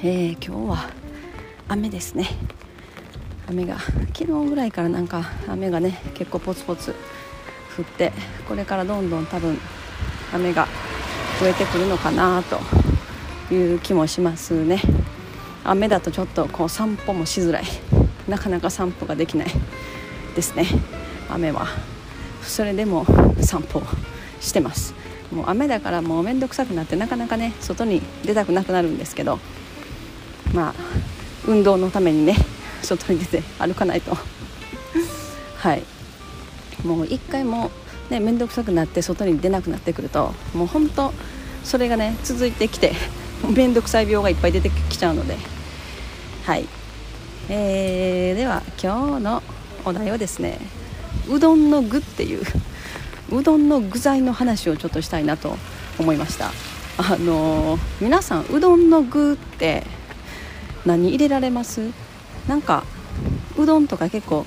[0.00, 0.90] えー、今日は
[1.66, 2.28] 雨ですね。
[3.48, 6.94] 雨が昨日ぐらいからなんか雨がね結構ポツポツ
[7.76, 8.12] 降って
[8.46, 9.58] これからどんどん多分
[10.32, 10.68] 雨が
[11.40, 14.80] 増えてくるのかなという気もしますね。
[15.64, 17.64] 雨だとちょっとこう散歩もしづらい。
[18.28, 19.48] なかなか散歩ができない
[20.36, 20.64] ですね。
[21.28, 21.66] 雨は。
[22.42, 23.04] それでも
[23.40, 23.82] 散歩
[24.40, 24.94] してます。
[25.32, 29.40] もう雨だからもう面倒くさくなってなかなかね外に出たくなくなるんですけど
[30.54, 30.74] まあ
[31.46, 32.36] 運動のためにね
[32.82, 34.16] 外に出て歩かないと。
[35.56, 35.82] はい。
[36.84, 37.70] もう一回も
[38.10, 41.12] ね面倒くさくなって外に出なくなってくるともう本当
[41.64, 42.92] それがね続いてきて
[43.54, 45.36] 面倒くさい病がいっぱい出てきちゃうので。
[46.44, 46.66] はい。
[47.50, 49.42] えー、では今日の
[49.84, 50.58] お題はですね
[51.28, 52.42] うどんの具っていう
[53.30, 55.56] うどんの具材の話をちょっとしたいなと
[55.98, 56.52] 思いました。
[56.96, 59.84] あのー、皆さんうどんの具って
[60.88, 61.92] 何入れられます？
[62.48, 62.82] なんか
[63.58, 64.46] うどんとか結構、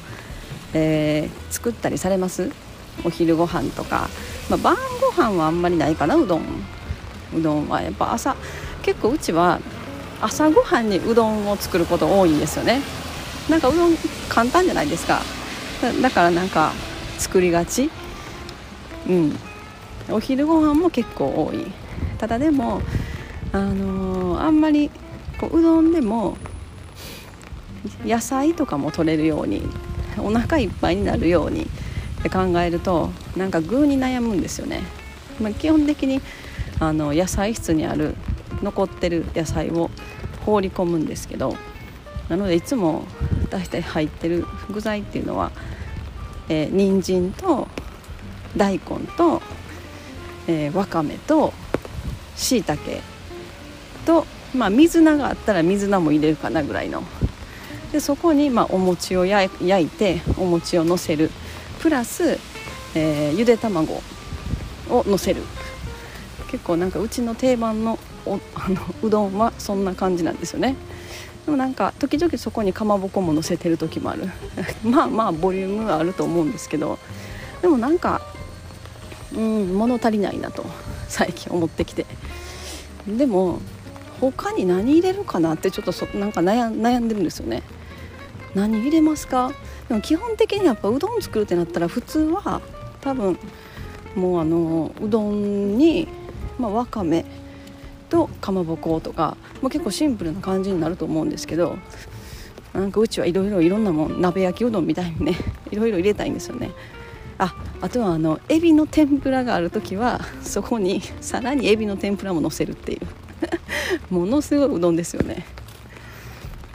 [0.74, 2.52] えー、作ったりされます？
[3.06, 4.10] お昼ご飯とか、
[4.50, 6.42] まあ、晩ご飯はあんまりないかなうどん。
[7.34, 8.36] うどんはやっぱ朝
[8.82, 9.60] 結構うちは
[10.20, 12.82] 朝ごはんにうどんを作ること多いんですよね。
[13.50, 13.96] なんかうどん
[14.28, 15.22] 簡単じゃないですか。
[16.02, 16.74] だからなんか
[17.18, 17.90] 作りがち。
[19.08, 19.36] うん。
[20.10, 21.66] お昼ご飯も結構多い。
[22.18, 22.82] ただでも
[23.54, 24.92] あのー、あんまり
[25.42, 26.38] こううどんでも
[28.06, 29.64] 野菜とかも取れるように
[30.20, 31.66] お腹いっぱいになるようにっ
[32.22, 34.82] て考えるとなんか具に悩むんですよね、
[35.42, 36.22] まあ、基本的に
[36.80, 38.16] あの野菜室にある
[38.62, 39.90] 残ってる野菜を
[40.46, 41.56] 放り込むんですけど
[42.30, 43.06] なのでいつも
[43.50, 45.52] 大体入ってる具材っていうのは、
[46.50, 47.68] えー、人参と
[48.56, 48.80] 大根
[49.18, 49.42] と、
[50.48, 51.52] えー、わかめと
[52.36, 53.02] しいたけ
[54.06, 57.04] と、まあ、水菜があったら水菜も入れるかなぐらいの。
[57.92, 61.30] でそこに、まあ、お餅を焼いてお餅をのせる。
[61.80, 62.38] プラス、
[62.96, 64.02] えー、ゆで卵
[64.90, 65.42] をのせる。
[66.50, 70.76] 結構なんかうちの定番のお あのうどんはそんな感じなんですよね。
[71.46, 74.30] でもなんか時々そこにかまぼこものせてる時もある。
[74.84, 77.00] まあまあボリュームはあると思うんですけど。
[77.62, 78.22] でもなんか
[79.34, 80.66] うん物足りないなと
[81.08, 82.06] 最近思ってきて。
[83.08, 83.60] でも
[84.22, 87.64] 他に何入れるかなってちょっとそなんか悩んでるんですよね。
[88.54, 89.52] 何入れますか？
[89.90, 92.62] でも基本的にやっぱうどん作るってなったら普通は
[93.02, 93.38] 多分
[94.16, 96.08] もうあのうどんに、
[96.60, 97.26] まあ、わかめ
[98.10, 101.78] とかまぼことか、まあ、結構シンプルな感じになると思うんですけど
[102.74, 105.36] なんかうちはいろいろいろんなもん鍋焼きうどんみたいにね
[105.72, 106.72] いろいろ入れたいんですよね。
[107.38, 113.00] ああとはあのエビの天ぷらがある時はそこにさらにエビの天ぷらものせるっていう。
[114.10, 115.46] ものすごいうどんですよね。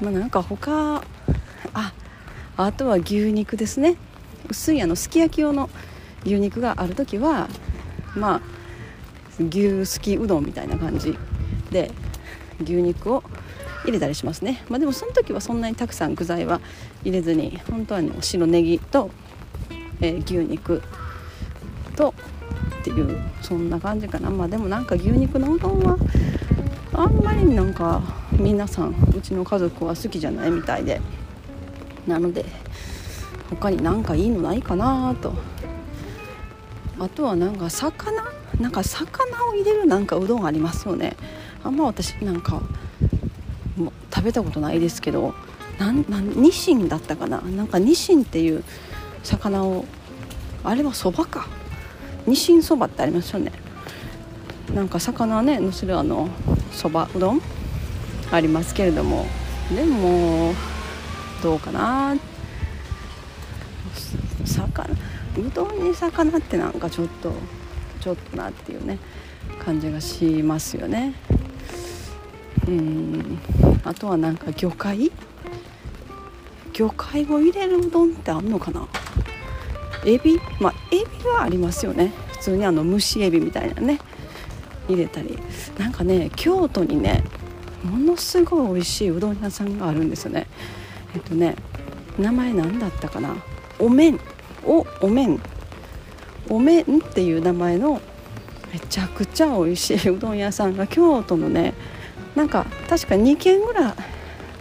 [0.00, 1.02] まあなんか他
[1.74, 1.92] あ
[2.56, 3.96] あとは牛肉ですね。
[4.48, 5.68] 薄いあのすき焼き用の
[6.24, 7.48] 牛肉がある時は
[8.14, 8.40] まあ
[9.42, 11.18] 牛すきうどんみたいな感じ
[11.70, 11.90] で
[12.62, 13.24] 牛肉を
[13.84, 16.60] 入れたりしますね、まあ、でもその時はそんなにたくさん具材は
[17.04, 19.10] 入れずに本当は、ね、白ネギと
[20.00, 20.82] えー、牛肉
[21.96, 22.14] と
[22.80, 24.30] っていうそんな感じかな。
[24.30, 25.96] まあでもなんか牛肉のうどんは
[26.98, 28.00] あんまりなんか
[28.32, 31.00] 皆さんうちの家族は好きじゃないみたいで。
[32.06, 32.46] なので
[33.50, 35.34] 他になんかいいのないかなと。
[36.98, 38.24] あとはなんか魚？
[38.58, 41.16] なんか魚を入れるなんかうどんありますよね。
[41.62, 42.62] あんま私なんか
[43.76, 45.34] もう食べたことないですけど。
[45.78, 47.42] なんなんニシンだったかな？
[47.42, 48.64] なんかニシンっていう
[49.22, 49.84] 魚を
[50.64, 51.46] あれはそばか。
[52.26, 53.52] ニシンそばってありますよね。
[54.74, 56.30] なんか魚ねのせるあの
[56.76, 57.40] そばうどん
[58.30, 59.26] ありますけれども
[59.74, 60.54] でも
[61.42, 62.14] どうかな。
[64.44, 64.94] 魚
[65.38, 67.32] うどんに魚ってなんかちょっと
[68.00, 68.98] ちょっとなっていうね
[69.64, 71.14] 感じがしますよね。
[72.68, 73.38] うん。
[73.84, 75.10] あとはなんか魚介？
[76.72, 78.86] 魚介を入れるうどんってあんのかな？
[80.04, 80.38] エビ？
[80.60, 82.12] まあエビはありますよね。
[82.32, 83.98] 普通にあの蒸しエビみたいなね。
[84.88, 85.38] 入れたり
[85.78, 87.24] なんかね京都にね
[87.82, 90.46] ものすごい美味しいうどん屋さんがあるんですよね。
[91.14, 91.56] えっとね
[92.18, 93.36] 名前何だったかな？
[93.78, 94.18] お麺
[94.64, 95.40] おお麺
[96.48, 98.00] お麺っていう名前の
[98.72, 101.74] めちゃくちゃ美味しいうどん屋さんが京都のね
[102.34, 103.94] なんか確か2軒ぐらい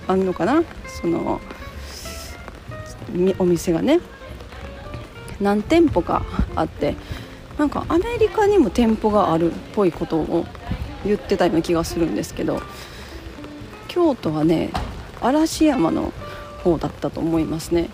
[0.08, 0.64] あんのかな？
[1.02, 1.40] その
[3.40, 4.00] お店がね。
[5.42, 6.26] 何店舗か
[6.56, 6.96] あって
[7.58, 10.46] なんかアメリカにも店舗があるっぽいことを
[11.06, 12.62] 言ってたような気がするんですけど
[13.88, 14.72] 京都はね
[15.22, 16.12] 嵐山の
[16.64, 17.90] 方だったと思いますね。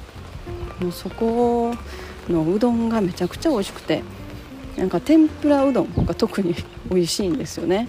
[0.80, 1.76] もうそこ
[2.28, 4.04] のうどんがめちゃくちゃ美味しくて
[4.78, 6.56] なんか天ぷらうどんが特に
[6.90, 7.88] 美味しいんですよね。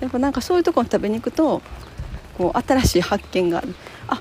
[0.00, 1.62] やっぱなんかそういうとこに食べに行くと
[2.36, 3.74] こう新しい発見がある。
[4.08, 4.20] あ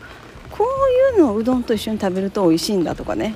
[0.51, 0.65] こ
[1.13, 3.33] ういうのをうどんと一緒に食べると美味しいんだとかね。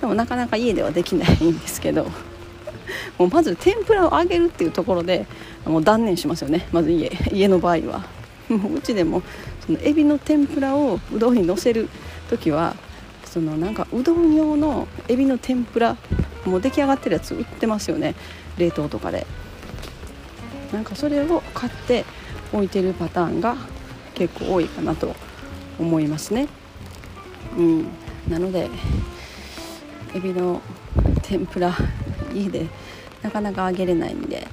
[0.00, 2.06] でもなかなか家ではできないんですけど。
[3.18, 5.26] もうまず天ぷらを揚げるっていうところで
[5.64, 8.04] もう断念しますよねまず家 家の場合は。
[8.48, 9.22] も ううちでも
[9.64, 11.88] そのエビの天ぷらをうどんにのせる
[12.28, 12.74] 時は
[13.24, 15.96] そのなんかうどん用のエビの天ぷら
[16.44, 18.14] もう出来上がってるやつ売ってますよね
[18.58, 19.26] 冷凍とかで。
[20.72, 22.04] なんかそれを買って
[22.52, 23.56] 置いてるパターンが
[24.14, 25.14] 結構多いかなと
[25.78, 26.48] 思いますね。
[27.56, 27.86] うん。
[28.28, 28.68] なので
[30.14, 30.60] エビの
[31.22, 31.74] 天ぷら
[32.34, 32.66] 家で
[33.22, 34.48] なかなか揚げれないんで。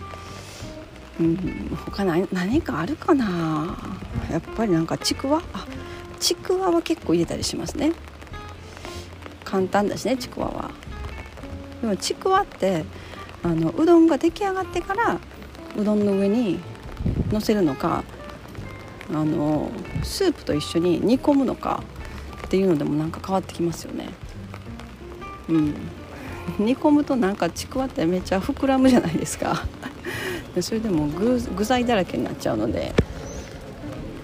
[1.19, 1.77] うん。
[1.85, 3.77] 他何何かあるかな？
[4.31, 5.41] やっぱりなんかちくわ？
[5.53, 5.65] あ
[6.19, 7.91] ちくわは結構入れたりしますね。
[9.43, 10.71] 簡単だしねちくわは。
[11.81, 12.85] でもちくわって
[13.41, 15.19] あのうどんが出来上がってから
[15.77, 16.59] うどんの上に
[17.31, 18.03] のせるのか
[19.09, 19.71] あの
[20.03, 21.81] スープと一緒に煮込むのか
[22.45, 24.09] っていうのでもなんか変わってきますよね。
[25.47, 25.73] うん。
[26.57, 29.65] 煮込むとなんかちくわってめっちゃ膨らむじゃないですか。
[30.61, 32.93] それでも具具材だらけになっちゃうので。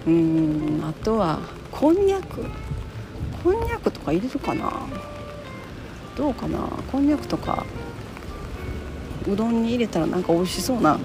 [0.07, 1.39] うんあとは
[1.72, 2.45] こんにゃく。
[3.44, 4.72] こんにゃくとか入れるかな。
[6.16, 6.60] どうかな。
[6.92, 7.66] こんにゃくとか
[9.27, 11.00] うどんに入れたらなんか美味しそうな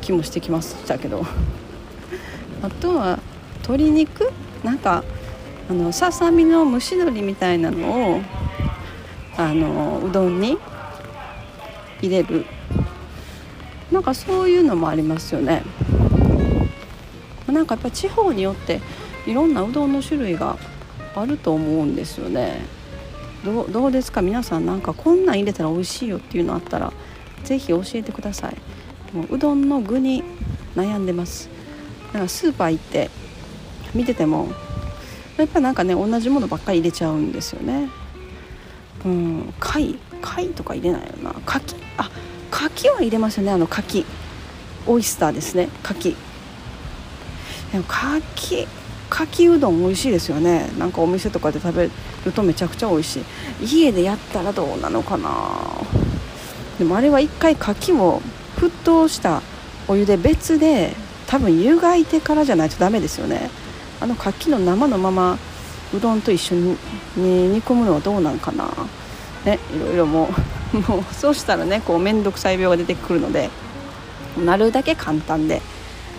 [0.00, 1.24] 気もしてきましたけど。
[2.62, 3.18] あとは
[3.62, 4.30] 鶏肉。
[4.64, 5.04] なんか
[5.68, 8.20] あのささみの蒸し鶏みたいなのを
[9.36, 10.58] あのうどんに
[12.00, 12.46] 入れる。
[13.92, 15.62] なんかそういうのもありますよね。
[17.46, 18.80] なんかやっぱ地方によって
[19.26, 20.58] いろんなうどんの種類が
[21.14, 22.60] あると思うんですよね。
[23.44, 24.22] どうどうですか？
[24.22, 26.92] 皆さんなんかこんなん入れたら美味しいよっていうのあったら
[27.44, 28.56] 是非教えてください。
[29.14, 30.24] もううどんの具に
[30.74, 31.48] 悩んでます。
[32.08, 33.10] だからスーパー行って
[33.94, 34.48] 見てても
[35.36, 37.88] やっぱなんかね同じものばっかり入れちゃうんですよね。
[39.06, 41.32] うん貝貝とか入れないよな。
[41.46, 42.10] 柿あ
[42.50, 43.52] 柿は入れますよね。
[43.52, 44.04] あの柿。
[44.86, 45.68] オイスターですね。
[45.82, 46.16] 柿。
[47.72, 48.66] でも柿
[49.08, 50.68] かきうどん美味しいですよね。
[50.78, 51.90] なんかお店とかで食べ
[52.24, 53.24] るとめちゃくちゃ美味しい。
[53.62, 55.30] 家でやったらどうなのかな。
[56.78, 58.20] でもあれは一回牡蠣を
[58.56, 59.42] 沸騰した
[59.88, 60.94] お湯で別で
[61.26, 63.50] 多分湯がいてからじゃないとダメですよね。
[64.00, 65.38] あの牡蠣の生のまま
[65.94, 66.76] うどんと一緒に
[67.16, 68.68] 煮込むのはどうなんかな？
[69.44, 70.28] ねいろいろも
[70.74, 73.48] う もうそうしたらねこう面倒くさい病が出てくるので
[74.44, 75.62] なるだけ簡単で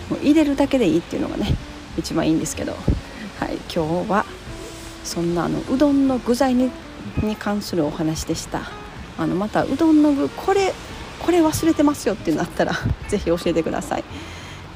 [0.08, 1.54] もう入れるだけでいいっていうのがね
[1.98, 2.72] 一番いいんですけど、
[3.38, 4.24] はい、今日は
[5.04, 6.70] そんなあのうどんの具材に
[7.22, 8.62] に関するお話でした。
[9.18, 10.72] あのまたうどんの具これ
[11.18, 12.72] これ忘れてますよっていうのあったら
[13.08, 14.04] 是非教えてください、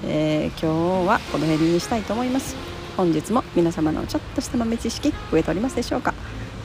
[0.05, 2.72] えー、今日はこの辺にしたいと思います。
[2.97, 6.15] 本日も皆様のちょっとした豆知識増えておりますでしょうか？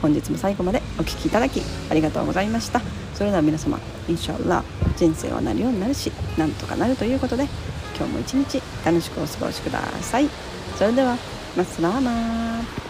[0.02, 2.80] 本日も最後までお聴きいただきありがとうございました。
[3.14, 4.62] それでは皆様インシャラ
[4.96, 7.48] 人生はなるようになるしなんとかなるということで
[7.96, 10.28] 今日も一日楽しくお過ごしください。
[10.76, 11.16] それでは
[11.56, 12.87] マスラーマー